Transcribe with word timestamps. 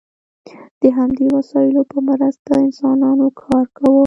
د 0.81 0.83
همدې 0.97 1.25
وسایلو 1.35 1.81
په 1.91 1.97
مرسته 2.09 2.51
انسانانو 2.65 3.27
کار 3.41 3.65
کاوه. 3.77 3.99